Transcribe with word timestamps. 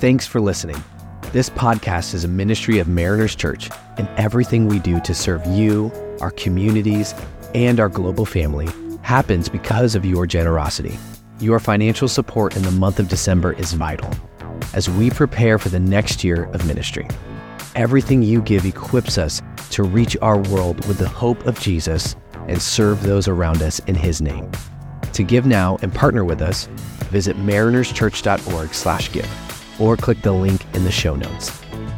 Thanks 0.00 0.26
for 0.26 0.40
listening. 0.40 0.82
This 1.32 1.50
podcast 1.50 2.14
is 2.14 2.24
a 2.24 2.28
ministry 2.28 2.78
of 2.78 2.88
Mariners 2.88 3.36
Church, 3.36 3.68
and 3.98 4.08
everything 4.16 4.66
we 4.66 4.78
do 4.78 4.98
to 5.00 5.12
serve 5.12 5.46
you, 5.46 5.92
our 6.22 6.30
communities, 6.30 7.14
and 7.54 7.78
our 7.78 7.90
global 7.90 8.24
family 8.24 8.66
happens 9.02 9.50
because 9.50 9.94
of 9.94 10.06
your 10.06 10.26
generosity. 10.26 10.98
Your 11.38 11.60
financial 11.60 12.08
support 12.08 12.56
in 12.56 12.62
the 12.62 12.70
month 12.70 12.98
of 12.98 13.08
December 13.08 13.52
is 13.52 13.74
vital 13.74 14.10
as 14.72 14.88
we 14.88 15.10
prepare 15.10 15.58
for 15.58 15.68
the 15.68 15.78
next 15.78 16.24
year 16.24 16.44
of 16.44 16.66
ministry. 16.66 17.06
Everything 17.74 18.22
you 18.22 18.40
give 18.40 18.64
equips 18.64 19.18
us 19.18 19.42
to 19.68 19.82
reach 19.82 20.16
our 20.22 20.38
world 20.38 20.82
with 20.88 20.96
the 20.96 21.10
hope 21.10 21.44
of 21.44 21.60
Jesus 21.60 22.16
and 22.48 22.62
serve 22.62 23.02
those 23.02 23.28
around 23.28 23.60
us 23.60 23.80
in 23.80 23.96
his 23.96 24.22
name. 24.22 24.50
To 25.12 25.22
give 25.22 25.44
now 25.44 25.76
and 25.82 25.94
partner 25.94 26.24
with 26.24 26.40
us, 26.40 26.70
visit 27.10 27.36
marinerschurch.org/give 27.36 29.59
or 29.80 29.96
click 29.96 30.22
the 30.22 30.32
link 30.32 30.64
in 30.74 30.84
the 30.84 30.90
show 30.90 31.16
notes. 31.16 31.50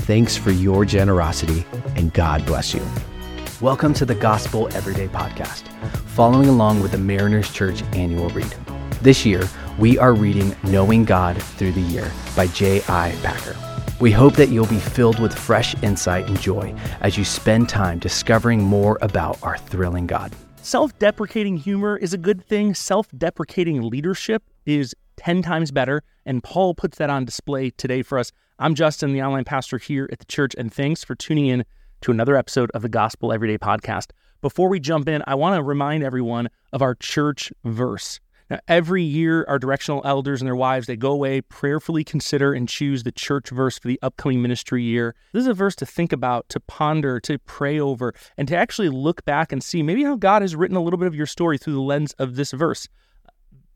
Thanks 0.02 0.36
for 0.36 0.50
your 0.50 0.84
generosity 0.84 1.66
and 1.96 2.12
God 2.14 2.46
bless 2.46 2.72
you. 2.72 2.82
Welcome 3.60 3.94
to 3.94 4.04
the 4.04 4.14
Gospel 4.14 4.68
Everyday 4.74 5.08
podcast, 5.08 5.68
following 6.08 6.48
along 6.48 6.80
with 6.80 6.92
the 6.92 6.98
Mariners 6.98 7.52
Church 7.52 7.82
annual 7.92 8.28
read. 8.30 8.54
This 9.02 9.26
year, 9.26 9.48
we 9.78 9.98
are 9.98 10.14
reading 10.14 10.56
Knowing 10.64 11.04
God 11.04 11.40
Through 11.42 11.72
the 11.72 11.80
Year 11.80 12.10
by 12.34 12.46
J.I. 12.48 13.14
Packer. 13.22 13.56
We 14.00 14.10
hope 14.10 14.34
that 14.34 14.48
you'll 14.48 14.66
be 14.66 14.80
filled 14.80 15.20
with 15.20 15.32
fresh 15.32 15.80
insight 15.82 16.26
and 16.26 16.40
joy 16.40 16.74
as 17.00 17.16
you 17.16 17.24
spend 17.24 17.68
time 17.68 18.00
discovering 18.00 18.62
more 18.62 18.98
about 19.00 19.40
our 19.44 19.56
thrilling 19.56 20.08
God. 20.08 20.34
Self 20.60 20.96
deprecating 20.98 21.56
humor 21.56 21.96
is 21.96 22.12
a 22.12 22.18
good 22.18 22.44
thing. 22.44 22.74
Self 22.74 23.08
deprecating 23.16 23.82
leadership 23.82 24.42
is 24.66 24.94
10 25.16 25.42
times 25.42 25.70
better. 25.70 26.02
And 26.24 26.42
Paul 26.42 26.74
puts 26.74 26.98
that 26.98 27.10
on 27.10 27.24
display 27.24 27.70
today 27.70 28.02
for 28.02 28.18
us. 28.18 28.32
I'm 28.58 28.74
Justin, 28.74 29.12
the 29.12 29.22
online 29.22 29.44
pastor 29.44 29.78
here 29.78 30.08
at 30.12 30.18
the 30.18 30.24
church, 30.24 30.54
and 30.56 30.72
thanks 30.72 31.02
for 31.02 31.14
tuning 31.14 31.46
in 31.46 31.64
to 32.02 32.10
another 32.10 32.36
episode 32.36 32.70
of 32.72 32.82
the 32.82 32.88
Gospel 32.88 33.32
Everyday 33.32 33.58
podcast. 33.58 34.10
Before 34.40 34.68
we 34.68 34.80
jump 34.80 35.08
in, 35.08 35.22
I 35.26 35.34
want 35.34 35.56
to 35.56 35.62
remind 35.62 36.02
everyone 36.02 36.48
of 36.72 36.82
our 36.82 36.94
church 36.94 37.52
verse. 37.64 38.20
Now, 38.50 38.58
every 38.68 39.02
year, 39.02 39.46
our 39.48 39.58
directional 39.58 40.02
elders 40.04 40.42
and 40.42 40.46
their 40.46 40.54
wives, 40.54 40.86
they 40.86 40.96
go 40.96 41.12
away, 41.12 41.40
prayerfully 41.40 42.04
consider 42.04 42.52
and 42.52 42.68
choose 42.68 43.02
the 43.02 43.10
church 43.10 43.48
verse 43.48 43.78
for 43.78 43.88
the 43.88 43.98
upcoming 44.02 44.42
ministry 44.42 44.82
year. 44.82 45.14
This 45.32 45.42
is 45.42 45.46
a 45.46 45.54
verse 45.54 45.74
to 45.76 45.86
think 45.86 46.12
about, 46.12 46.48
to 46.50 46.60
ponder, 46.60 47.18
to 47.20 47.38
pray 47.38 47.80
over, 47.80 48.12
and 48.36 48.46
to 48.48 48.56
actually 48.56 48.90
look 48.90 49.24
back 49.24 49.52
and 49.52 49.62
see 49.62 49.82
maybe 49.82 50.04
how 50.04 50.16
God 50.16 50.42
has 50.42 50.54
written 50.54 50.76
a 50.76 50.82
little 50.82 50.98
bit 50.98 51.06
of 51.06 51.14
your 51.14 51.24
story 51.24 51.56
through 51.56 51.72
the 51.72 51.80
lens 51.80 52.12
of 52.18 52.36
this 52.36 52.52
verse. 52.52 52.88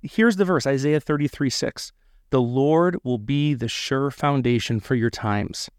Here's 0.02 0.36
the 0.36 0.44
verse 0.44 0.66
Isaiah 0.66 1.00
33 1.00 1.50
6. 1.50 1.92
The 2.30 2.40
Lord 2.40 2.96
will 3.04 3.18
be 3.18 3.54
the 3.54 3.68
sure 3.68 4.10
foundation 4.10 4.80
for 4.80 4.94
your 4.94 5.10
times, 5.10 5.70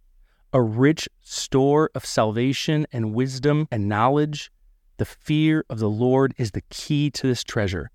a 0.54 0.62
rich 0.62 1.10
store 1.22 1.90
of 1.94 2.06
salvation 2.06 2.88
and 2.92 3.14
wisdom 3.14 3.68
and 3.72 3.90
knowledge. 3.90 4.52
The 4.98 5.06
fear 5.06 5.66
of 5.70 5.80
the 5.80 5.90
Lord 5.90 6.34
is 6.38 6.52
the 6.52 6.64
key 6.70 7.12
to 7.12 7.28
this 7.28 7.44
treasure. 7.44 7.92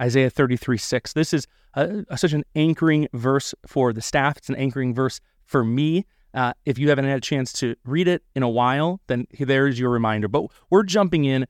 Isaiah 0.00 0.30
33 0.30 0.78
6. 0.78 1.12
This 1.12 1.34
is 1.34 1.46
a, 1.74 2.04
a, 2.08 2.16
such 2.16 2.32
an 2.32 2.44
anchoring 2.54 3.08
verse 3.12 3.54
for 3.66 3.92
the 3.92 4.00
staff. 4.00 4.36
It's 4.38 4.48
an 4.48 4.56
anchoring 4.56 4.94
verse 4.94 5.20
for 5.44 5.64
me. 5.64 6.06
Uh, 6.34 6.52
if 6.64 6.78
you 6.78 6.88
haven't 6.88 7.06
had 7.06 7.18
a 7.18 7.20
chance 7.22 7.52
to 7.54 7.74
read 7.84 8.06
it 8.06 8.22
in 8.34 8.42
a 8.42 8.48
while, 8.48 9.00
then 9.06 9.26
there's 9.38 9.78
your 9.78 9.90
reminder. 9.90 10.28
But 10.28 10.46
we're 10.70 10.82
jumping 10.82 11.24
in 11.24 11.46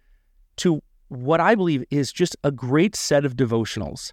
to 0.56 0.82
what 1.08 1.40
I 1.40 1.54
believe 1.54 1.84
is 1.90 2.12
just 2.12 2.36
a 2.44 2.50
great 2.50 2.94
set 2.94 3.24
of 3.24 3.36
devotionals 3.36 4.12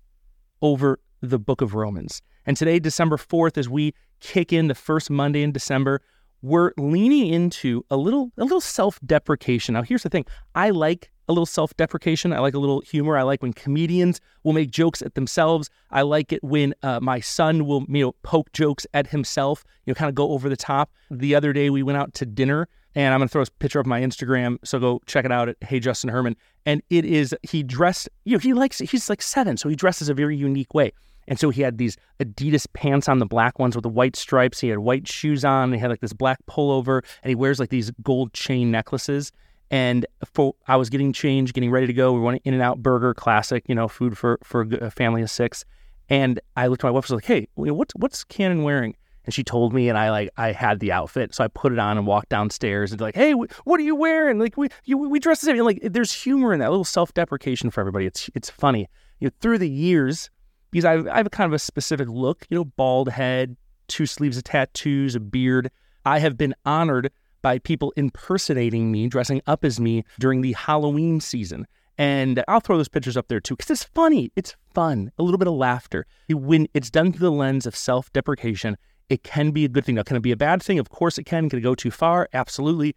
over 0.62 1.00
the 1.22 1.40
book 1.40 1.62
of 1.62 1.76
Romans. 1.76 2.22
And 2.46 2.56
today, 2.56 2.80
December 2.80 3.18
4th, 3.18 3.58
as 3.58 3.68
we 3.68 3.94
kick 4.20 4.54
in 4.54 4.68
the 4.68 4.76
first 4.76 5.10
Monday 5.10 5.44
in 5.44 5.52
December, 5.52 6.02
we're 6.42 6.72
leaning 6.78 7.28
into 7.28 7.84
a 7.90 7.98
little 7.98 8.32
a 8.38 8.44
little 8.44 8.62
self-deprecation. 8.62 9.74
Now, 9.74 9.82
here's 9.82 10.04
the 10.04 10.10
thing. 10.10 10.26
I 10.54 10.70
like 10.70 11.12
a 11.28 11.32
little 11.34 11.46
self 11.46 11.76
deprecation. 11.76 12.34
I 12.34 12.40
like 12.40 12.54
a 12.54 12.60
little 12.60 12.82
humor. 12.82 13.18
I 13.18 13.24
like 13.24 13.42
when 13.42 13.54
comedians 13.54 14.22
will 14.44 14.54
make 14.54 14.70
jokes 14.70 15.02
at 15.02 15.16
themselves. 15.16 15.70
I 15.90 16.04
like 16.04 16.32
it 16.32 16.44
when 16.44 16.76
uh, 16.84 17.00
my 17.02 17.20
son 17.20 17.66
will 17.66 17.86
you 17.90 18.06
know 18.06 18.12
poke 18.24 18.52
jokes 18.54 18.86
at 18.94 19.08
himself. 19.08 19.64
You 19.86 19.92
know, 19.92 19.96
kind 19.96 20.10
of 20.10 20.16
go 20.16 20.30
over 20.32 20.50
the 20.50 20.58
top. 20.58 20.92
The 21.10 21.34
other 21.34 21.52
day 21.52 21.70
we 21.70 21.84
went 21.84 21.98
out 21.98 22.14
to 22.16 22.26
dinner, 22.26 22.68
and 22.96 23.14
I'm 23.14 23.20
gonna 23.20 23.28
throw 23.28 23.42
a 23.42 23.46
picture 23.60 23.80
of 23.80 23.86
my 23.86 24.02
Instagram, 24.02 24.58
so 24.64 24.80
go 24.80 25.02
check 25.06 25.26
it 25.26 25.32
out 25.32 25.50
at 25.50 25.58
Hey 25.62 25.80
Justin 25.80 26.10
Herman. 26.10 26.36
And 26.66 26.82
it 26.90 27.06
is 27.06 27.36
he 27.44 27.62
dressed. 27.62 28.10
You 28.24 28.34
know, 28.34 28.40
he 28.40 28.54
likes 28.54 28.80
he's 28.80 29.10
like 29.10 29.22
seven, 29.22 29.58
so 29.58 29.70
he 29.70 29.76
dresses 29.76 30.10
a 30.10 30.14
very 30.14 30.36
unique 30.36 30.74
way. 30.74 30.94
And 31.28 31.40
so 31.40 31.50
he 31.50 31.62
had 31.62 31.78
these 31.78 31.98
Adidas 32.20 32.68
pants 32.74 33.10
on, 33.10 33.20
the 33.20 33.26
black 33.26 33.58
ones 33.58 33.76
with 33.76 33.84
the 33.84 33.90
white 33.90 34.16
stripes. 34.16 34.60
He 34.60 34.70
had 34.70 34.80
white 34.80 35.08
shoes 35.08 35.44
on. 35.44 35.74
he 35.74 35.80
had 35.80 35.90
like 35.90 36.02
this 36.02 36.14
black 36.14 36.40
pullover, 36.48 37.04
and 37.24 37.30
he 37.30 37.36
wears 37.36 37.60
like 37.60 37.70
these 37.70 37.92
gold 38.04 38.32
chain 38.34 38.72
necklaces. 38.72 39.32
And 39.72 40.06
for 40.34 40.54
I 40.68 40.76
was 40.76 40.90
getting 40.90 41.12
changed, 41.12 41.54
getting 41.54 41.72
ready 41.72 41.88
to 41.88 41.94
go. 41.94 42.14
We 42.14 42.20
went 42.20 42.42
In-N-Out 42.46 42.84
Burger, 42.84 43.14
classic, 43.14 43.66
you 43.68 43.76
know, 43.76 43.88
food 43.88 44.18
for 44.18 44.40
for 44.44 44.62
a 44.80 44.92
family 44.92 45.22
of 45.22 45.30
six. 45.30 45.66
And 46.08 46.40
I 46.56 46.68
looked 46.68 46.84
at 46.84 46.88
my 46.88 46.92
wife, 46.92 47.06
I 47.06 47.16
was 47.16 47.24
like, 47.24 47.26
"Hey, 47.26 47.48
what's 47.56 47.96
what's 47.96 48.24
Cannon 48.24 48.64
wearing?" 48.64 48.96
And 49.26 49.34
she 49.34 49.44
told 49.44 49.74
me, 49.74 49.90
and 49.90 49.98
I 49.98 50.12
like 50.12 50.30
I 50.38 50.52
had 50.52 50.80
the 50.80 50.92
outfit, 50.92 51.34
so 51.34 51.44
I 51.44 51.48
put 51.48 51.74
it 51.74 51.80
on 51.80 51.98
and 51.98 52.06
walked 52.06 52.30
downstairs 52.30 52.92
and 52.92 53.02
like, 53.02 53.16
"Hey, 53.16 53.34
what 53.34 53.80
are 53.80 53.84
you 53.84 53.96
wearing?" 53.96 54.40
Like 54.40 54.58
we 54.58 54.70
you, 54.86 54.98
we 54.98 55.20
dress 55.20 55.42
the 55.42 55.46
same. 55.48 55.56
and 55.56 55.66
Like 55.66 55.80
there's 55.82 56.14
humor 56.14 56.54
in 56.54 56.60
that, 56.60 56.70
little 56.70 56.86
self 56.86 57.14
deprecation 57.14 57.70
for 57.72 57.82
everybody. 57.82 58.06
It's 58.06 58.30
it's 58.36 58.50
funny. 58.50 58.88
You 59.20 59.28
know, 59.28 59.32
through 59.42 59.58
the 59.60 59.70
years, 59.70 60.30
because 60.72 60.86
I've, 60.86 61.08
I 61.08 61.18
have 61.18 61.28
a 61.28 61.32
kind 61.32 61.48
of 61.48 61.54
a 61.54 61.60
specific 61.60 62.08
look, 62.10 62.46
you 62.50 62.58
know, 62.58 62.66
bald 62.66 63.10
head, 63.10 63.56
two 63.88 64.06
sleeves 64.06 64.38
of 64.38 64.44
tattoos, 64.44 65.16
a 65.16 65.20
beard. 65.20 65.72
I 66.06 66.20
have 66.20 66.38
been 66.38 66.54
honored 66.66 67.12
by 67.42 67.60
people 67.60 67.94
impersonating 67.96 68.92
me, 68.92 69.08
dressing 69.08 69.42
up 69.48 69.64
as 69.64 69.80
me 69.80 70.04
during 70.20 70.42
the 70.42 70.54
Halloween 70.54 71.20
season. 71.20 71.66
And 71.98 72.44
I'll 72.48 72.60
throw 72.60 72.78
those 72.78 72.90
pictures 72.90 73.16
up 73.16 73.28
there 73.28 73.40
too, 73.40 73.56
because 73.56 73.72
it's 73.72 73.84
funny. 73.84 74.32
It's 74.36 74.56
fun. 74.74 75.12
A 75.18 75.24
little 75.24 75.38
bit 75.38 75.48
of 75.48 75.54
laughter. 75.54 76.06
When 76.30 76.68
it's 76.74 76.90
done 76.90 77.12
through 77.14 77.20
the 77.22 77.32
lens 77.32 77.66
of 77.66 77.76
self 77.76 78.12
deprecation, 78.12 78.78
it 79.10 79.24
can 79.24 79.52
be 79.52 79.66
a 79.66 79.68
good 79.70 79.86
thing. 79.86 79.96
Now, 79.96 80.04
can 80.04 80.18
it 80.18 80.22
be 80.22 80.32
a 80.32 80.38
bad 80.38 80.64
thing? 80.64 80.80
Of 80.80 80.90
course 80.90 81.18
it 81.18 81.24
can. 81.24 81.50
Can 81.50 81.60
it 81.60 81.64
go 81.64 81.76
too 81.76 81.92
far? 81.92 82.28
Absolutely. 82.34 82.96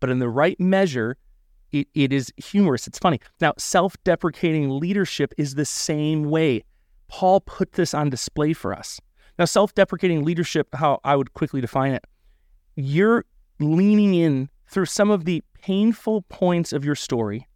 But 0.00 0.10
in 0.10 0.18
the 0.18 0.28
right 0.28 0.58
measure, 0.60 1.16
it, 1.72 1.88
it 1.94 2.12
is 2.12 2.32
humorous. 2.36 2.86
It's 2.86 2.98
funny. 2.98 3.20
Now, 3.40 3.54
self 3.58 3.96
deprecating 4.04 4.70
leadership 4.70 5.34
is 5.36 5.54
the 5.54 5.64
same 5.64 6.24
way. 6.24 6.64
Paul 7.08 7.40
put 7.40 7.72
this 7.72 7.94
on 7.94 8.10
display 8.10 8.52
for 8.52 8.72
us. 8.72 9.00
Now, 9.38 9.44
self 9.44 9.74
deprecating 9.74 10.24
leadership, 10.24 10.68
how 10.74 11.00
I 11.04 11.16
would 11.16 11.34
quickly 11.34 11.60
define 11.60 11.92
it, 11.92 12.04
you're 12.76 13.24
leaning 13.58 14.14
in 14.14 14.48
through 14.68 14.86
some 14.86 15.10
of 15.10 15.24
the 15.24 15.42
painful 15.62 16.22
points 16.22 16.72
of 16.72 16.84
your 16.84 16.94
story, 16.94 17.48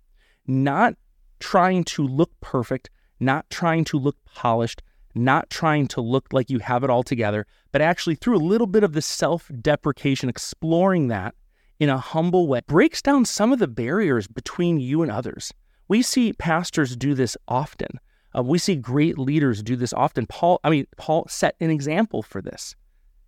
not 0.47 0.95
trying 1.39 1.85
to 1.85 2.07
look 2.07 2.31
perfect, 2.41 2.91
not 3.21 3.49
trying 3.51 3.85
to 3.85 3.99
look 3.99 4.17
polished, 4.35 4.83
not 5.15 5.51
trying 5.51 5.87
to 5.89 6.01
look 6.01 6.33
like 6.33 6.51
you 6.51 6.59
have 6.59 6.85
it 6.85 6.91
all 6.91 7.03
together, 7.03 7.47
but 7.71 7.83
actually 7.83 8.15
through 8.15 8.37
a 8.37 8.39
little 8.39 8.67
bit 8.67 8.85
of 8.85 8.93
the 8.93 9.03
self 9.03 9.51
deprecation, 9.61 10.29
exploring 10.29 11.09
that 11.09 11.35
in 11.79 11.89
a 11.89 11.99
humble 11.99 12.47
way, 12.47 12.61
breaks 12.67 13.03
down 13.03 13.25
some 13.25 13.53
of 13.53 13.59
the 13.59 13.69
barriers 13.69 14.27
between 14.27 14.79
you 14.79 15.03
and 15.03 15.11
others. 15.11 15.53
We 15.89 16.03
see 16.03 16.33
pastors 16.33 16.97
do 16.97 17.15
this 17.15 17.37
often. 17.49 18.01
Uh, 18.37 18.43
we 18.43 18.59
see 18.59 18.77
great 18.77 19.19
leaders 19.19 19.63
do 19.63 19.77
this 19.77 19.93
often. 19.93 20.27
Paul, 20.27 20.61
I 20.65 20.71
mean, 20.71 20.87
Paul 20.97 21.27
set 21.29 21.57
an 21.61 21.71
example 21.71 22.23
for 22.23 22.41
this, 22.41 22.75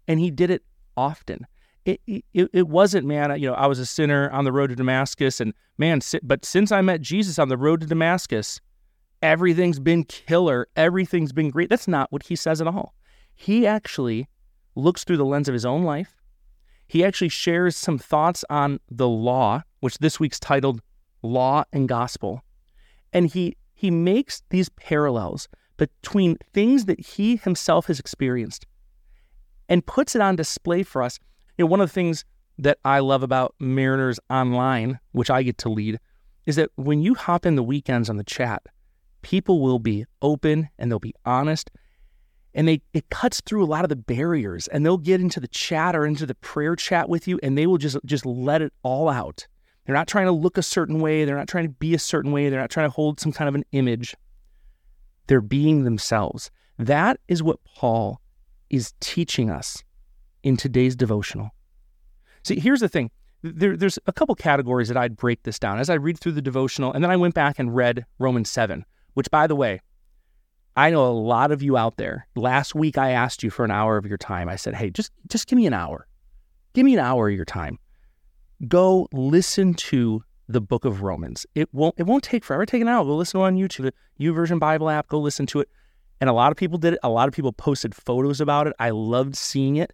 and 0.09 0.21
he 0.21 0.31
did 0.31 0.51
it 0.51 0.63
often 0.97 1.47
it, 1.85 2.01
it, 2.07 2.25
it 2.53 2.69
wasn't, 2.69 3.07
man, 3.07 3.39
you 3.39 3.49
know, 3.49 3.55
I 3.55 3.67
was 3.67 3.79
a 3.79 3.87
sinner 3.87 4.31
on 4.31 4.45
the 4.45 4.53
road 4.53 4.69
to 4.69 4.77
Damascus 4.77 5.41
and 5.41 5.53
man, 5.77 6.01
but 6.23 6.45
since 6.45 6.73
I 6.73 6.81
met 6.81 7.01
Jesus 7.01 7.39
on 7.39 7.49
the 7.49 7.59
road 7.59 7.81
to 7.83 7.87
Damascus, 7.87 8.61
everything's 9.25 9.81
been 9.81 10.05
killer. 10.05 10.69
Everything's 10.77 11.33
been 11.33 11.49
great. 11.49 11.71
That's 11.71 11.89
not 11.89 12.13
what 12.13 12.25
he 12.25 12.37
says 12.37 12.61
at 12.61 12.67
all. 12.67 12.95
He 13.35 13.67
actually 13.67 14.29
looks 14.77 15.03
through 15.03 15.17
the 15.17 15.25
lens 15.25 15.49
of 15.49 15.55
his 15.55 15.65
own 15.65 15.83
life. 15.83 16.15
He 16.87 17.03
actually 17.03 17.31
shares 17.31 17.75
some 17.75 17.97
thoughts 17.97 18.45
on 18.51 18.81
the 18.91 19.09
law, 19.09 19.63
which 19.81 19.97
this 19.99 20.21
week's 20.21 20.39
titled 20.39 20.83
Law 21.23 21.65
and 21.73 21.89
Gospel. 21.89 22.43
And 23.15 23.27
he 23.27 23.57
he 23.73 23.91
makes 23.91 24.43
these 24.51 24.69
parallels 24.69 25.49
between 25.79 26.37
things 26.53 26.85
that 26.85 27.01
he 27.01 27.37
himself 27.37 27.87
has 27.87 27.99
experienced 27.99 28.67
and 29.71 29.87
puts 29.87 30.15
it 30.15 30.21
on 30.21 30.37
display 30.37 30.83
for 30.83 31.03
us 31.03 31.19
you 31.57 31.65
know, 31.65 31.71
one 31.71 31.81
of 31.81 31.89
the 31.89 31.95
things 31.95 32.25
that 32.59 32.79
I 32.85 32.99
love 32.99 33.23
about 33.23 33.55
Mariners 33.59 34.21
Online, 34.29 35.01
which 35.13 35.31
I 35.31 35.43
get 35.43 35.57
to 35.59 35.69
lead, 35.71 35.99
is 36.47 36.57
that 36.57 36.71
when 36.77 37.01
you 37.01 37.15
hop 37.15 37.47
in 37.47 37.55
the 37.55 37.63
weekends 37.63 38.11
on 38.11 38.17
the 38.17 38.25
chat, 38.25 38.63
people 39.25 39.61
will 39.61 39.81
be 39.81 40.05
open 40.23 40.69
and 40.79 40.91
they'll 40.91 41.01
be 41.01 41.15
honest 41.25 41.71
and 42.55 42.69
they 42.69 42.81
it 42.93 43.11
cuts 43.11 43.41
through 43.41 43.65
a 43.65 43.67
lot 43.67 43.85
of 43.85 43.89
the 43.89 43.97
barriers 43.97 44.69
and 44.69 44.85
they'll 44.85 44.99
get 44.99 45.21
into 45.21 45.41
the 45.41 45.49
chat 45.49 45.97
or 45.97 46.07
into 46.07 46.27
the 46.27 46.35
prayer 46.37 46.77
chat 46.77 47.09
with 47.09 47.27
you 47.27 47.41
and 47.43 47.59
they 47.59 47.67
will 47.67 47.79
just 47.79 47.97
just 48.05 48.25
let 48.25 48.63
it 48.63 48.73
all 48.83 49.09
out. 49.09 49.47
They're 49.85 49.95
not 49.95 50.09
trying 50.09 50.27
to 50.27 50.33
look 50.33 50.57
a 50.57 50.63
certain 50.63 51.01
way, 51.01 51.25
they're 51.25 51.37
not 51.37 51.49
trying 51.49 51.65
to 51.65 51.73
be 51.73 51.95
a 51.95 51.99
certain 51.99 52.33
way, 52.33 52.49
they're 52.49 52.61
not 52.61 52.71
trying 52.71 52.87
to 52.87 52.95
hold 52.95 53.19
some 53.19 53.33
kind 53.33 53.49
of 53.49 53.55
an 53.55 53.65
image. 53.73 54.15
They're 55.27 55.41
being 55.41 55.85
themselves. 55.85 56.51
That 56.79 57.19
is 57.29 57.43
what 57.43 57.65
Paul 57.65 58.21
is 58.71 58.93
teaching 59.01 59.51
us 59.51 59.83
in 60.43 60.57
today's 60.57 60.97
devotional. 60.97 61.51
See, 62.43 62.61
here's 62.61 62.81
the 62.81 62.89
thing. 62.89 63.11
There, 63.43 63.77
there's 63.77 63.99
a 64.07 64.13
couple 64.13 64.35
categories 64.35 64.89
that 64.89 64.97
I'd 64.97 65.17
break 65.17 65.43
this 65.43 65.59
down 65.59 65.79
as 65.79 65.91
I 65.91 65.95
read 65.95 66.19
through 66.19 66.33
the 66.33 66.43
devotional, 66.43 66.93
and 66.93 67.03
then 67.03 67.11
I 67.11 67.17
went 67.17 67.35
back 67.35 67.59
and 67.59 67.75
read 67.75 68.07
Romans 68.19 68.51
7, 68.51 68.85
which, 69.15 69.31
by 69.31 69.47
the 69.47 69.57
way, 69.57 69.81
I 70.77 70.91
know 70.91 71.07
a 71.07 71.13
lot 71.13 71.53
of 71.53 71.63
you 71.63 71.77
out 71.77 71.97
there. 71.97 72.27
Last 72.35 72.75
week 72.75 72.99
I 72.99 73.11
asked 73.11 73.43
you 73.43 73.51
for 73.51 73.65
an 73.65 73.71
hour 73.71 73.97
of 73.97 74.07
your 74.07 74.19
time. 74.19 74.49
I 74.49 74.57
said, 74.57 74.75
"Hey, 74.75 74.91
just 74.91 75.13
just 75.29 75.47
give 75.47 75.57
me 75.57 75.67
an 75.67 75.73
hour. 75.73 76.07
Give 76.73 76.85
me 76.85 76.95
an 76.95 77.01
hour 77.01 77.29
of 77.29 77.35
your 77.35 77.45
time. 77.45 77.79
Go 78.67 79.09
listen 79.13 79.75
to 79.75 80.23
the 80.49 80.61
book 80.61 80.85
of 80.85 81.03
Romans. 81.03 81.47
It 81.55 81.73
won't 81.73 81.95
it 81.97 82.05
won't 82.05 82.25
take 82.25 82.45
forever. 82.45 82.67
Take 82.67 82.83
an 82.83 82.89
hour. 82.89 83.05
Go 83.05 83.17
listen 83.17 83.41
on 83.41 83.57
YouTube, 83.57 83.91
the 84.19 84.29
Version 84.31 84.59
Bible 84.59 84.91
app. 84.91 85.09
Go 85.09 85.21
listen 85.21 85.47
to 85.47 85.61
it. 85.61 85.69
And 86.21 86.29
a 86.31 86.33
lot 86.33 86.51
of 86.51 86.57
people 86.57 86.79
did 86.79 86.95
it. 86.95 87.01
A 87.03 87.09
lot 87.09 87.29
of 87.29 87.35
people 87.35 87.53
posted 87.53 87.95
photos 87.95 88.41
about 88.41 88.67
it. 88.67 88.73
I 88.79 88.91
loved 88.91 89.37
seeing 89.37 89.77
it 89.77 89.93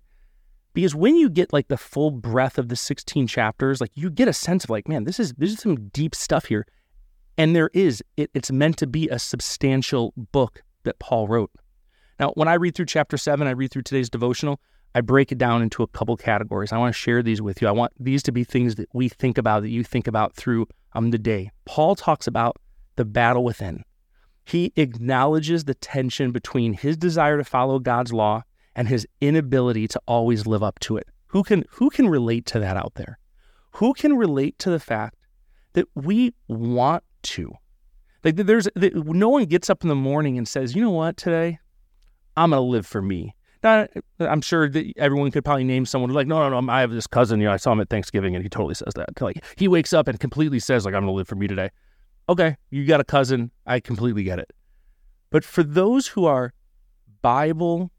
because 0.72 0.94
when 0.94 1.16
you 1.16 1.28
get 1.28 1.52
like 1.52 1.68
the 1.68 1.76
full 1.76 2.10
breadth 2.10 2.58
of 2.58 2.68
the 2.68 2.76
16 2.76 3.26
chapters, 3.26 3.80
like 3.80 3.90
you 3.94 4.10
get 4.10 4.28
a 4.28 4.32
sense 4.32 4.64
of 4.64 4.70
like, 4.70 4.88
man, 4.88 5.04
this 5.04 5.18
is 5.18 5.32
this 5.34 5.50
is 5.50 5.60
some 5.60 5.88
deep 5.88 6.14
stuff 6.14 6.46
here. 6.46 6.66
And 7.40 7.56
there 7.56 7.70
is 7.72 8.04
it, 8.18 8.30
it's 8.34 8.52
meant 8.52 8.76
to 8.76 8.86
be 8.86 9.08
a 9.08 9.18
substantial 9.18 10.12
book 10.14 10.62
that 10.84 10.98
Paul 10.98 11.26
wrote. 11.26 11.50
Now, 12.18 12.32
when 12.32 12.48
I 12.48 12.54
read 12.54 12.74
through 12.74 12.84
chapter 12.84 13.16
seven, 13.16 13.46
I 13.46 13.52
read 13.52 13.70
through 13.70 13.84
today's 13.84 14.10
devotional. 14.10 14.60
I 14.94 15.00
break 15.00 15.32
it 15.32 15.38
down 15.38 15.62
into 15.62 15.82
a 15.82 15.86
couple 15.86 16.18
categories. 16.18 16.70
I 16.70 16.76
want 16.76 16.94
to 16.94 17.00
share 17.00 17.22
these 17.22 17.40
with 17.40 17.62
you. 17.62 17.68
I 17.68 17.70
want 17.70 17.94
these 17.98 18.22
to 18.24 18.32
be 18.32 18.44
things 18.44 18.74
that 18.74 18.90
we 18.92 19.08
think 19.08 19.38
about, 19.38 19.62
that 19.62 19.70
you 19.70 19.82
think 19.82 20.06
about 20.06 20.34
through 20.34 20.66
um, 20.92 21.12
the 21.12 21.18
day. 21.18 21.50
Paul 21.64 21.96
talks 21.96 22.26
about 22.26 22.58
the 22.96 23.06
battle 23.06 23.42
within. 23.42 23.84
He 24.44 24.74
acknowledges 24.76 25.64
the 25.64 25.74
tension 25.74 26.32
between 26.32 26.74
his 26.74 26.98
desire 26.98 27.38
to 27.38 27.44
follow 27.44 27.78
God's 27.78 28.12
law 28.12 28.42
and 28.76 28.86
his 28.86 29.08
inability 29.22 29.88
to 29.88 30.00
always 30.06 30.46
live 30.46 30.62
up 30.62 30.78
to 30.80 30.98
it. 30.98 31.06
Who 31.28 31.42
can 31.42 31.64
who 31.70 31.88
can 31.88 32.06
relate 32.06 32.44
to 32.46 32.60
that 32.60 32.76
out 32.76 32.96
there? 32.96 33.18
Who 33.76 33.94
can 33.94 34.14
relate 34.14 34.58
to 34.58 34.68
the 34.68 34.80
fact 34.80 35.16
that 35.72 35.86
we 35.94 36.34
want 36.46 37.02
to? 37.22 37.52
Like 38.24 38.36
there's 38.36 38.68
no 38.76 39.28
one 39.28 39.44
gets 39.44 39.70
up 39.70 39.82
in 39.82 39.88
the 39.88 39.94
morning 39.94 40.36
and 40.36 40.46
says, 40.46 40.74
"You 40.74 40.82
know 40.82 40.90
what? 40.90 41.16
Today 41.16 41.58
I'm 42.36 42.50
to 42.50 42.60
live 42.60 42.86
for 42.86 43.02
me." 43.02 43.34
Now, 43.62 43.86
I'm 44.20 44.40
sure 44.40 44.70
that 44.70 44.92
everyone 44.96 45.30
could 45.30 45.44
probably 45.44 45.64
name 45.64 45.84
someone 45.84 46.10
like, 46.10 46.26
no, 46.26 46.48
no, 46.48 46.60
no, 46.60 46.72
I 46.72 46.80
have 46.80 46.92
this 46.92 47.06
cousin. 47.06 47.40
You 47.40 47.46
know, 47.46 47.52
I 47.52 47.58
saw 47.58 47.72
him 47.72 47.80
at 47.80 47.90
Thanksgiving, 47.90 48.34
and 48.34 48.42
he 48.42 48.48
totally 48.48 48.74
says 48.74 48.94
that. 48.94 49.20
Like, 49.20 49.44
he 49.56 49.68
wakes 49.68 49.92
up 49.92 50.08
and 50.08 50.18
completely 50.18 50.58
says, 50.60 50.86
like, 50.86 50.94
I'm 50.94 51.04
to 51.04 51.10
live 51.10 51.28
for 51.28 51.34
me 51.34 51.46
today. 51.46 51.68
Okay, 52.30 52.56
you 52.70 52.86
got 52.86 53.00
a 53.00 53.04
cousin. 53.04 53.50
I 53.66 53.80
completely 53.80 54.22
get 54.22 54.38
it. 54.38 54.50
But 55.28 55.44
for 55.44 55.62
those 55.62 56.06
who 56.06 56.24
are 56.24 56.54
Bible 57.20 57.90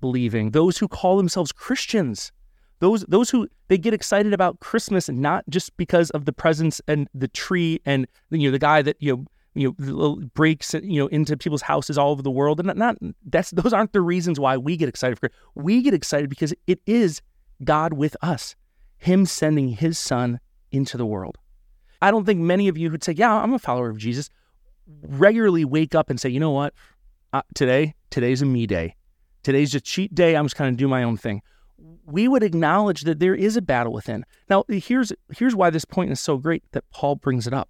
believing, 0.00 0.52
those 0.52 0.78
who 0.78 0.88
call 0.88 1.18
themselves 1.18 1.52
Christians, 1.52 2.32
those 2.80 3.02
those 3.08 3.30
who 3.30 3.48
they 3.68 3.78
get 3.78 3.94
excited 3.94 4.32
about 4.32 4.60
Christmas 4.60 5.08
not 5.08 5.44
just 5.48 5.74
because 5.76 6.10
of 6.10 6.24
the 6.24 6.32
presents 6.32 6.80
and 6.88 7.08
the 7.14 7.28
tree 7.28 7.80
and 7.86 8.06
you 8.30 8.48
know 8.48 8.52
the 8.52 8.58
guy 8.58 8.82
that 8.82 8.96
you 8.98 9.16
know 9.16 9.24
you 9.54 9.74
know 9.78 10.16
breaks 10.34 10.74
you 10.74 11.00
know 11.00 11.06
into 11.08 11.36
people's 11.36 11.62
houses 11.62 11.96
all 11.96 12.10
over 12.10 12.22
the 12.22 12.30
world. 12.30 12.58
And 12.58 12.66
not, 12.66 12.76
not 12.76 12.96
that's 13.26 13.50
those 13.52 13.72
aren't 13.72 13.92
the 13.92 14.00
reasons 14.00 14.40
why 14.40 14.56
we 14.56 14.76
get 14.76 14.88
excited 14.88 15.18
for 15.18 15.30
we 15.54 15.82
get 15.82 15.94
excited 15.94 16.28
because 16.28 16.52
it 16.66 16.80
is 16.86 17.22
god 17.62 17.92
with 17.92 18.16
us 18.22 18.56
him 18.98 19.24
sending 19.24 19.68
his 19.68 19.98
son 19.98 20.40
into 20.72 20.96
the 20.96 21.06
world. 21.06 21.38
I 22.02 22.10
don't 22.10 22.24
think 22.24 22.40
many 22.40 22.68
of 22.68 22.78
you 22.78 22.90
who'd 22.90 23.04
say 23.04 23.12
yeah 23.12 23.34
i'm 23.34 23.52
a 23.52 23.58
follower 23.58 23.90
of 23.90 23.98
jesus 23.98 24.30
regularly 25.02 25.64
wake 25.64 25.94
up 25.94 26.10
and 26.10 26.18
say 26.18 26.28
you 26.28 26.40
know 26.40 26.50
what? 26.50 26.74
Uh, 27.32 27.42
today 27.54 27.94
today's 28.08 28.40
a 28.42 28.46
me 28.46 28.66
day. 28.66 28.96
Today's 29.42 29.74
a 29.74 29.80
cheat 29.80 30.14
day. 30.14 30.34
I'm 30.34 30.46
just 30.46 30.56
kind 30.56 30.70
of 30.70 30.76
do 30.76 30.88
my 30.88 31.02
own 31.02 31.16
thing 31.16 31.42
we 32.04 32.28
would 32.28 32.42
acknowledge 32.42 33.02
that 33.02 33.20
there 33.20 33.34
is 33.34 33.56
a 33.56 33.62
battle 33.62 33.92
within 33.92 34.24
now 34.48 34.64
here's 34.68 35.12
here's 35.36 35.54
why 35.54 35.70
this 35.70 35.84
point 35.84 36.10
is 36.10 36.20
so 36.20 36.36
great 36.36 36.62
that 36.72 36.84
paul 36.90 37.16
brings 37.16 37.46
it 37.46 37.54
up 37.54 37.68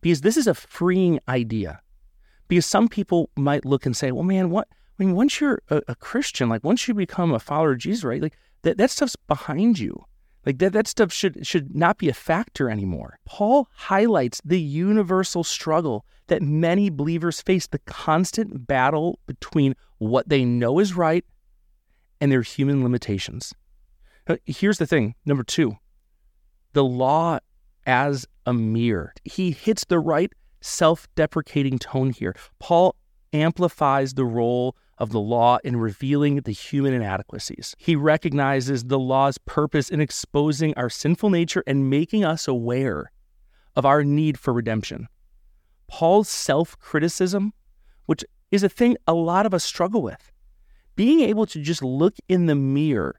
because 0.00 0.20
this 0.20 0.36
is 0.36 0.46
a 0.46 0.54
freeing 0.54 1.20
idea. 1.28 1.80
Because 2.48 2.66
some 2.66 2.88
people 2.88 3.30
might 3.36 3.64
look 3.64 3.84
and 3.84 3.96
say, 3.96 4.10
well, 4.10 4.24
man, 4.24 4.50
what? 4.50 4.68
I 4.70 5.04
mean, 5.04 5.14
once 5.14 5.40
you're 5.40 5.62
a, 5.68 5.82
a 5.88 5.94
Christian, 5.94 6.48
like 6.48 6.64
once 6.64 6.88
you 6.88 6.94
become 6.94 7.32
a 7.32 7.38
follower 7.38 7.72
of 7.72 7.78
Jesus, 7.78 8.04
right? 8.04 8.22
Like 8.22 8.36
that, 8.62 8.78
that 8.78 8.90
stuff's 8.90 9.16
behind 9.16 9.78
you. 9.78 10.04
Like 10.46 10.58
that, 10.58 10.72
that 10.72 10.86
stuff 10.86 11.12
should 11.12 11.46
should 11.46 11.74
not 11.74 11.98
be 11.98 12.08
a 12.08 12.14
factor 12.14 12.70
anymore. 12.70 13.18
Paul 13.26 13.68
highlights 13.74 14.40
the 14.44 14.60
universal 14.60 15.44
struggle 15.44 16.06
that 16.28 16.42
many 16.42 16.90
believers 16.90 17.42
face, 17.42 17.66
the 17.66 17.80
constant 17.80 18.66
battle 18.66 19.18
between 19.26 19.74
what 19.98 20.28
they 20.28 20.44
know 20.44 20.78
is 20.78 20.94
right 20.94 21.24
and 22.20 22.30
their 22.30 22.42
human 22.42 22.82
limitations. 22.82 23.54
Uh, 24.26 24.36
here's 24.44 24.78
the 24.78 24.86
thing 24.86 25.14
number 25.24 25.42
two 25.42 25.76
the 26.72 26.84
law 26.84 27.38
as 27.86 28.26
a 28.46 28.52
mirror. 28.52 29.14
He 29.24 29.50
hits 29.50 29.84
the 29.84 29.98
right 29.98 30.32
self 30.60 31.08
deprecating 31.14 31.78
tone 31.78 32.10
here. 32.10 32.34
Paul 32.58 32.96
amplifies 33.32 34.14
the 34.14 34.24
role 34.24 34.76
of 34.98 35.10
the 35.10 35.20
law 35.20 35.58
in 35.62 35.76
revealing 35.76 36.36
the 36.36 36.52
human 36.52 36.92
inadequacies. 36.92 37.74
He 37.78 37.94
recognizes 37.94 38.84
the 38.84 38.98
law's 38.98 39.38
purpose 39.38 39.88
in 39.88 40.00
exposing 40.00 40.74
our 40.74 40.90
sinful 40.90 41.30
nature 41.30 41.62
and 41.66 41.88
making 41.88 42.24
us 42.24 42.48
aware 42.48 43.12
of 43.76 43.86
our 43.86 44.02
need 44.02 44.38
for 44.38 44.52
redemption. 44.52 45.08
Paul's 45.86 46.28
self 46.28 46.78
criticism, 46.78 47.52
which 48.06 48.24
is 48.50 48.62
a 48.62 48.68
thing 48.68 48.96
a 49.06 49.14
lot 49.14 49.46
of 49.46 49.54
us 49.54 49.64
struggle 49.64 50.02
with, 50.02 50.32
being 50.98 51.20
able 51.20 51.46
to 51.46 51.62
just 51.62 51.80
look 51.80 52.16
in 52.28 52.46
the 52.46 52.56
mirror, 52.56 53.14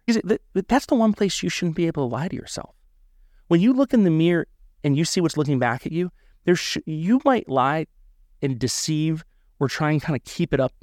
that's 0.68 0.86
the 0.88 0.96
one 0.96 1.14
place 1.14 1.42
you 1.42 1.48
shouldn't 1.48 1.78
be 1.78 1.88
able 1.88 2.10
to 2.10 2.14
lie 2.14 2.28
to 2.28 2.36
yourself. 2.36 2.76
When 3.48 3.62
you 3.62 3.72
look 3.72 3.94
in 3.94 4.04
the 4.04 4.10
mirror 4.10 4.48
and 4.84 4.98
you 4.98 5.06
see 5.06 5.22
what's 5.22 5.38
looking 5.38 5.60
back 5.60 5.86
at 5.86 5.94
you, 5.94 6.12
there's 6.44 6.60
sh- 6.60 6.80
you 6.86 7.22
might 7.24 7.48
lie 7.48 7.88
and 8.42 8.60
deceive 8.60 9.24
or 9.62 9.70
try 9.70 9.92
and 9.92 10.02
kind 10.02 10.18
of 10.18 10.26
keep 10.26 10.54
it 10.54 10.60
up 10.60 10.74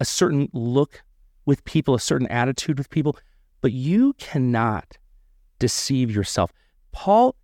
a 0.00 0.04
certain 0.04 0.50
look 0.52 1.02
with 1.46 1.64
people, 1.64 1.94
a 1.94 1.98
certain 1.98 2.26
attitude 2.26 2.76
with 2.76 2.90
people, 2.90 3.16
but 3.62 3.72
you 3.72 4.12
cannot 4.18 4.98
deceive 5.58 6.10
yourself. 6.10 6.52
Paul 6.92 7.36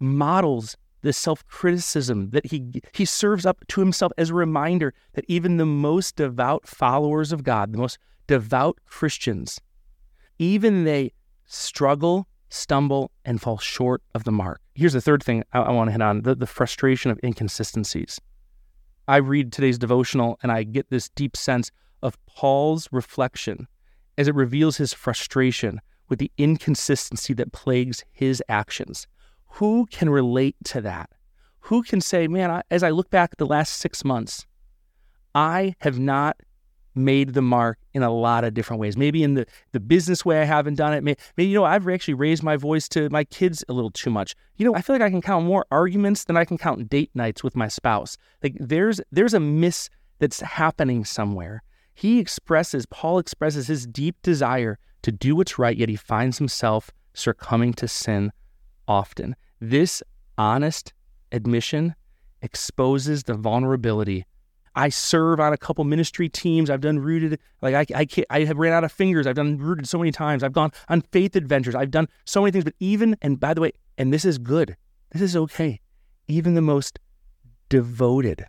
models 0.00 0.78
the 1.02 1.12
self-criticism 1.12 2.30
that 2.30 2.46
he 2.46 2.82
he 2.94 3.04
serves 3.04 3.44
up 3.44 3.58
to 3.68 3.80
himself 3.80 4.12
as 4.16 4.30
a 4.30 4.34
reminder 4.34 4.94
that 5.12 5.26
even 5.28 5.58
the 5.58 5.66
most 5.66 6.16
devout 6.16 6.66
followers 6.66 7.32
of 7.32 7.44
God, 7.44 7.74
the 7.74 7.78
most 7.78 7.98
devout 8.26 8.78
Christians, 8.86 9.60
even 10.38 10.84
they 10.84 11.12
struggle 11.46 12.26
stumble, 12.48 13.10
and 13.24 13.40
fall 13.40 13.58
short 13.58 14.02
of 14.14 14.24
the 14.24 14.32
mark. 14.32 14.60
Here's 14.74 14.92
the 14.92 15.00
third 15.00 15.22
thing 15.22 15.44
I, 15.52 15.60
I 15.60 15.70
want 15.70 15.88
to 15.88 15.92
hit 15.92 16.02
on 16.02 16.22
the, 16.22 16.34
the 16.34 16.46
frustration 16.46 17.10
of 17.10 17.20
inconsistencies. 17.22 18.20
I 19.08 19.16
read 19.16 19.52
today's 19.52 19.78
devotional 19.78 20.38
and 20.42 20.50
I 20.50 20.64
get 20.64 20.90
this 20.90 21.08
deep 21.10 21.36
sense 21.36 21.70
of 22.02 22.18
Paul's 22.26 22.88
reflection 22.90 23.68
as 24.18 24.28
it 24.28 24.34
reveals 24.34 24.76
his 24.76 24.92
frustration 24.92 25.80
with 26.08 26.18
the 26.18 26.30
inconsistency 26.38 27.34
that 27.34 27.52
plagues 27.52 28.04
his 28.12 28.42
actions. 28.48 29.06
Who 29.46 29.86
can 29.86 30.10
relate 30.10 30.56
to 30.64 30.80
that? 30.82 31.10
Who 31.60 31.82
can 31.82 32.00
say, 32.00 32.28
man, 32.28 32.50
I, 32.50 32.62
as 32.70 32.82
I 32.82 32.90
look 32.90 33.10
back 33.10 33.36
the 33.36 33.46
last 33.46 33.74
six 33.74 34.04
months, 34.04 34.46
I 35.34 35.74
have 35.80 35.98
not 35.98 36.36
made 36.96 37.34
the 37.34 37.42
mark 37.42 37.78
in 37.94 38.02
a 38.02 38.10
lot 38.10 38.44
of 38.44 38.54
different 38.54 38.80
ways. 38.80 38.96
Maybe 38.96 39.22
in 39.22 39.34
the, 39.34 39.46
the 39.72 39.80
business 39.80 40.24
way, 40.24 40.40
I 40.40 40.44
haven't 40.44 40.74
done 40.74 40.92
it. 40.94 41.04
Maybe, 41.04 41.20
maybe, 41.36 41.50
you 41.50 41.54
know, 41.54 41.64
I've 41.64 41.86
actually 41.88 42.14
raised 42.14 42.42
my 42.42 42.56
voice 42.56 42.88
to 42.90 43.08
my 43.10 43.24
kids 43.24 43.64
a 43.68 43.72
little 43.72 43.90
too 43.90 44.10
much. 44.10 44.34
You 44.56 44.66
know, 44.66 44.74
I 44.74 44.82
feel 44.82 44.94
like 44.94 45.02
I 45.02 45.10
can 45.10 45.22
count 45.22 45.44
more 45.44 45.66
arguments 45.70 46.24
than 46.24 46.36
I 46.36 46.44
can 46.44 46.58
count 46.58 46.88
date 46.88 47.10
nights 47.14 47.44
with 47.44 47.56
my 47.56 47.68
spouse. 47.68 48.16
Like 48.42 48.56
there's 48.58 49.00
there's 49.12 49.34
a 49.34 49.40
miss 49.40 49.90
that's 50.18 50.40
happening 50.40 51.04
somewhere. 51.04 51.62
He 51.94 52.18
expresses, 52.18 52.86
Paul 52.86 53.18
expresses 53.18 53.66
his 53.66 53.86
deep 53.86 54.16
desire 54.22 54.78
to 55.02 55.12
do 55.12 55.36
what's 55.36 55.58
right, 55.58 55.76
yet 55.76 55.88
he 55.88 55.96
finds 55.96 56.38
himself 56.38 56.90
succumbing 57.14 57.72
to 57.74 57.88
sin 57.88 58.32
often. 58.86 59.36
This 59.60 60.02
honest 60.36 60.92
admission 61.32 61.94
exposes 62.42 63.22
the 63.22 63.34
vulnerability 63.34 64.26
I 64.76 64.90
serve 64.90 65.40
on 65.40 65.54
a 65.54 65.56
couple 65.56 65.84
ministry 65.84 66.28
teams. 66.28 66.68
I've 66.68 66.82
done 66.82 66.98
rooted, 66.98 67.40
like 67.62 67.74
I, 67.74 68.02
I, 68.02 68.06
I 68.28 68.44
have 68.44 68.58
ran 68.58 68.74
out 68.74 68.84
of 68.84 68.92
fingers. 68.92 69.26
I've 69.26 69.34
done 69.34 69.56
rooted 69.56 69.88
so 69.88 69.98
many 69.98 70.12
times. 70.12 70.42
I've 70.42 70.52
gone 70.52 70.70
on 70.90 71.00
faith 71.00 71.34
adventures. 71.34 71.74
I've 71.74 71.90
done 71.90 72.08
so 72.26 72.42
many 72.42 72.52
things. 72.52 72.64
But 72.64 72.74
even, 72.78 73.16
and 73.22 73.40
by 73.40 73.54
the 73.54 73.62
way, 73.62 73.72
and 73.96 74.12
this 74.12 74.26
is 74.26 74.36
good, 74.36 74.76
this 75.10 75.22
is 75.22 75.34
okay. 75.34 75.80
Even 76.28 76.54
the 76.54 76.60
most 76.60 76.98
devoted 77.70 78.44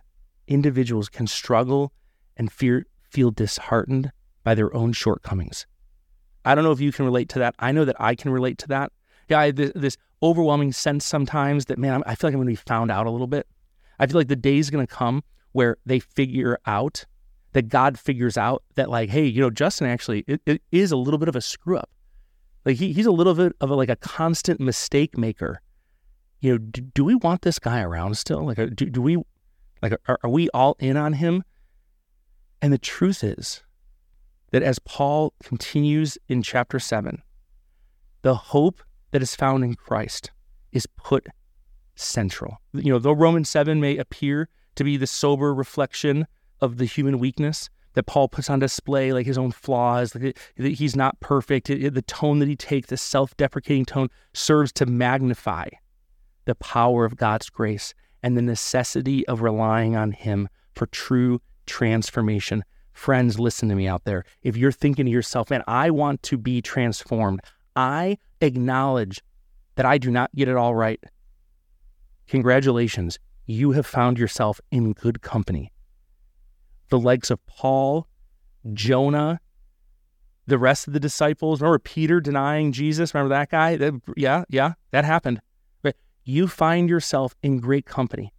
individuals 0.46 1.08
can 1.08 1.26
struggle 1.26 1.92
and 2.36 2.52
fear, 2.52 2.84
feel 3.02 3.30
disheartened 3.30 4.12
by 4.44 4.54
their 4.54 4.74
own 4.76 4.92
shortcomings. 4.92 5.66
I 6.44 6.54
don't 6.54 6.64
know 6.64 6.72
if 6.72 6.80
you 6.80 6.92
can 6.92 7.06
relate 7.06 7.30
to 7.30 7.38
that. 7.38 7.54
I 7.58 7.72
know 7.72 7.86
that 7.86 7.96
I 7.98 8.14
can 8.14 8.30
relate 8.30 8.58
to 8.58 8.68
that. 8.68 8.92
Yeah, 9.30 9.40
I 9.40 9.50
this, 9.50 9.72
this 9.74 9.96
overwhelming 10.22 10.72
sense 10.72 11.06
sometimes 11.06 11.66
that, 11.66 11.78
man, 11.78 12.02
I 12.06 12.14
feel 12.14 12.28
like 12.28 12.34
I'm 12.34 12.40
going 12.40 12.54
to 12.54 12.60
be 12.60 12.68
found 12.68 12.90
out 12.90 13.06
a 13.06 13.10
little 13.10 13.26
bit. 13.26 13.46
I 13.98 14.06
feel 14.06 14.16
like 14.16 14.28
the 14.28 14.36
day 14.36 14.58
is 14.58 14.68
going 14.68 14.86
to 14.86 14.92
come 14.92 15.22
where 15.52 15.76
they 15.86 15.98
figure 15.98 16.58
out 16.66 17.04
that 17.52 17.68
God 17.68 17.98
figures 17.98 18.36
out 18.36 18.62
that, 18.74 18.90
like, 18.90 19.10
hey, 19.10 19.24
you 19.24 19.40
know, 19.40 19.50
Justin 19.50 19.86
actually 19.86 20.24
it, 20.26 20.40
it 20.46 20.62
is 20.70 20.92
a 20.92 20.96
little 20.96 21.18
bit 21.18 21.28
of 21.28 21.36
a 21.36 21.40
screw 21.40 21.76
up. 21.76 21.90
Like 22.64 22.76
he, 22.76 22.92
he's 22.92 23.06
a 23.06 23.10
little 23.10 23.34
bit 23.34 23.54
of 23.60 23.70
a, 23.70 23.74
like 23.74 23.88
a 23.88 23.96
constant 23.96 24.60
mistake 24.60 25.16
maker. 25.16 25.60
You 26.40 26.52
know, 26.52 26.58
do, 26.58 26.80
do 26.82 27.04
we 27.04 27.14
want 27.14 27.42
this 27.42 27.58
guy 27.58 27.80
around 27.80 28.16
still? 28.16 28.44
Like, 28.44 28.58
uh, 28.58 28.66
do, 28.66 28.86
do 28.86 29.00
we, 29.00 29.16
like, 29.82 29.94
are, 30.06 30.18
are 30.22 30.30
we 30.30 30.48
all 30.50 30.76
in 30.78 30.96
on 30.96 31.14
him? 31.14 31.42
And 32.60 32.72
the 32.72 32.78
truth 32.78 33.24
is 33.24 33.62
that 34.50 34.62
as 34.62 34.78
Paul 34.78 35.32
continues 35.42 36.18
in 36.28 36.42
chapter 36.42 36.78
seven, 36.78 37.22
the 38.22 38.34
hope 38.34 38.82
that 39.10 39.22
is 39.22 39.34
found 39.34 39.64
in 39.64 39.74
Christ 39.74 40.30
is 40.72 40.86
put 40.86 41.26
central. 41.94 42.58
You 42.72 42.92
know, 42.92 42.98
though 42.98 43.12
Romans 43.12 43.48
7 43.48 43.80
may 43.80 43.96
appear 43.96 44.48
to 44.78 44.84
be 44.84 44.96
the 44.96 45.06
sober 45.06 45.54
reflection 45.54 46.26
of 46.60 46.78
the 46.78 46.84
human 46.84 47.18
weakness 47.18 47.68
that 47.94 48.04
Paul 48.04 48.28
puts 48.28 48.48
on 48.48 48.58
display, 48.58 49.12
like 49.12 49.26
his 49.26 49.38
own 49.38 49.50
flaws, 49.50 50.14
like 50.14 50.38
he's 50.56 50.96
not 50.96 51.18
perfect, 51.20 51.66
the 51.66 52.04
tone 52.06 52.38
that 52.38 52.48
he 52.48 52.56
takes, 52.56 52.88
the 52.88 52.96
self 52.96 53.36
deprecating 53.36 53.84
tone, 53.84 54.08
serves 54.32 54.72
to 54.72 54.86
magnify 54.86 55.68
the 56.44 56.54
power 56.54 57.04
of 57.04 57.16
God's 57.16 57.50
grace 57.50 57.92
and 58.22 58.36
the 58.36 58.42
necessity 58.42 59.26
of 59.28 59.42
relying 59.42 59.96
on 59.96 60.12
Him 60.12 60.48
for 60.74 60.86
true 60.86 61.40
transformation. 61.66 62.64
Friends, 62.92 63.38
listen 63.38 63.68
to 63.68 63.74
me 63.74 63.86
out 63.86 64.04
there. 64.04 64.24
If 64.42 64.56
you're 64.56 64.72
thinking 64.72 65.06
to 65.06 65.12
yourself, 65.12 65.50
man, 65.50 65.62
I 65.66 65.90
want 65.90 66.22
to 66.24 66.38
be 66.38 66.62
transformed, 66.62 67.40
I 67.76 68.18
acknowledge 68.40 69.22
that 69.76 69.86
I 69.86 69.98
do 69.98 70.10
not 70.10 70.34
get 70.34 70.48
it 70.48 70.56
all 70.56 70.74
right. 70.74 71.02
Congratulations, 72.26 73.18
you 73.48 73.72
have 73.72 73.86
found 73.86 74.18
yourself 74.18 74.60
in 74.70 74.92
good 74.92 75.22
company. 75.22 75.72
The 76.90 77.00
likes 77.00 77.30
of 77.30 77.44
Paul, 77.46 78.06
Jonah, 78.74 79.40
the 80.46 80.58
rest 80.58 80.86
of 80.86 80.92
the 80.92 81.00
disciples. 81.00 81.60
Remember 81.60 81.78
Peter 81.78 82.20
denying 82.20 82.72
Jesus? 82.72 83.14
Remember 83.14 83.34
that 83.34 83.50
guy? 83.50 83.76
That, 83.76 84.00
yeah, 84.16 84.44
yeah, 84.50 84.74
that 84.90 85.06
happened. 85.06 85.40
But 85.82 85.96
you 86.24 86.46
find 86.46 86.90
yourself 86.90 87.34
in 87.42 87.58
great 87.58 87.86
company. 87.86 88.34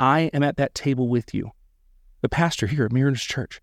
I 0.00 0.30
am 0.32 0.42
at 0.42 0.56
that 0.56 0.74
table 0.74 1.08
with 1.08 1.32
you, 1.32 1.52
the 2.20 2.28
pastor 2.28 2.66
here 2.66 2.84
at 2.84 2.92
Mariners 2.92 3.22
Church. 3.22 3.60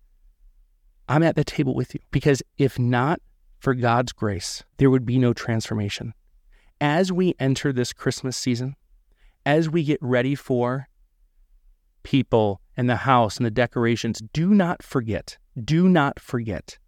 I'm 1.06 1.22
at 1.22 1.36
that 1.36 1.46
table 1.46 1.74
with 1.74 1.94
you 1.94 2.00
because 2.10 2.42
if 2.56 2.78
not 2.78 3.20
for 3.58 3.74
God's 3.74 4.12
grace, 4.12 4.64
there 4.78 4.90
would 4.90 5.04
be 5.04 5.18
no 5.18 5.34
transformation. 5.34 6.14
As 6.80 7.12
we 7.12 7.34
enter 7.38 7.72
this 7.72 7.92
Christmas 7.92 8.36
season, 8.38 8.74
as 9.48 9.70
we 9.70 9.82
get 9.82 9.98
ready 10.02 10.34
for 10.34 10.88
people 12.02 12.60
and 12.76 12.88
the 12.88 12.96
house 12.96 13.38
and 13.38 13.46
the 13.46 13.50
decorations, 13.50 14.20
do 14.34 14.50
not 14.50 14.82
forget, 14.82 15.38
do 15.64 15.88
not 15.88 16.20
forget 16.20 16.78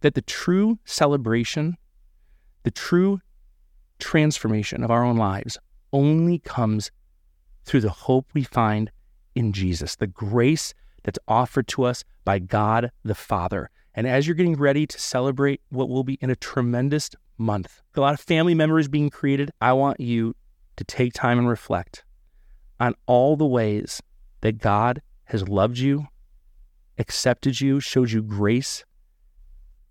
that 0.00 0.14
the 0.14 0.22
true 0.22 0.78
celebration, 0.86 1.76
the 2.62 2.70
true 2.70 3.20
transformation 3.98 4.82
of 4.82 4.90
our 4.90 5.04
own 5.04 5.18
lives 5.18 5.58
only 5.92 6.38
comes 6.38 6.90
through 7.66 7.82
the 7.82 7.90
hope 7.90 8.30
we 8.32 8.42
find 8.42 8.90
in 9.34 9.52
Jesus, 9.52 9.96
the 9.96 10.06
grace 10.06 10.72
that's 11.02 11.18
offered 11.28 11.68
to 11.68 11.84
us 11.84 12.04
by 12.24 12.38
God 12.38 12.90
the 13.04 13.14
Father. 13.14 13.68
And 13.92 14.06
as 14.06 14.26
you're 14.26 14.34
getting 14.34 14.56
ready 14.56 14.86
to 14.86 14.98
celebrate 14.98 15.60
what 15.68 15.90
will 15.90 16.04
be 16.04 16.14
in 16.22 16.30
a 16.30 16.36
tremendous 16.36 17.10
month, 17.36 17.82
a 17.94 18.00
lot 18.00 18.14
of 18.14 18.20
family 18.20 18.54
memories 18.54 18.88
being 18.88 19.10
created, 19.10 19.50
I 19.60 19.74
want 19.74 20.00
you 20.00 20.34
to 20.80 20.84
take 20.84 21.12
time 21.12 21.38
and 21.38 21.46
reflect 21.46 22.04
on 22.80 22.94
all 23.04 23.36
the 23.36 23.46
ways 23.46 24.00
that 24.40 24.56
God 24.56 25.02
has 25.24 25.46
loved 25.46 25.76
you, 25.76 26.06
accepted 26.96 27.60
you, 27.60 27.80
showed 27.80 28.10
you 28.10 28.22
grace 28.22 28.86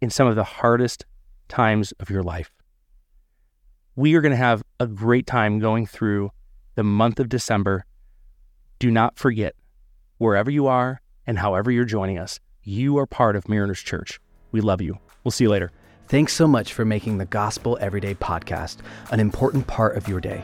in 0.02 0.10
some 0.10 0.26
of 0.26 0.36
the 0.36 0.44
hardest 0.44 1.06
times 1.48 1.92
of 2.00 2.10
your 2.10 2.24
life. 2.24 2.50
We 3.96 4.16
are 4.16 4.22
going 4.22 4.32
to 4.32 4.36
have 4.36 4.64
a 4.80 4.88
great 4.88 5.28
time 5.28 5.60
going 5.60 5.86
through 5.86 6.32
the 6.74 6.84
month 6.84 7.20
of 7.20 7.30
December. 7.30 7.86
Do 8.80 8.90
not 8.90 9.20
forget, 9.20 9.54
wherever 10.18 10.50
you 10.50 10.66
are 10.66 11.04
and 11.28 11.38
however 11.38 11.70
you're 11.70 11.86
joining 11.86 12.18
us, 12.18 12.40
you 12.64 12.98
are 12.98 13.06
part 13.06 13.36
of 13.36 13.48
Mariners 13.48 13.82
Church. 13.82 14.20
We 14.52 14.62
love 14.62 14.82
you. 14.82 14.98
We'll 15.24 15.32
see 15.32 15.44
you 15.44 15.52
later. 15.52 15.72
Thanks 16.08 16.34
so 16.34 16.48
much 16.48 16.74
for 16.74 16.84
making 16.84 17.20
the 17.20 17.26
Gospel 17.26 17.78
Everyday 17.80 18.16
podcast 18.16 18.78
an 19.12 19.20
important 19.20 19.68
part 19.68 19.96
of 19.96 20.08
your 20.08 20.20
day. 20.20 20.44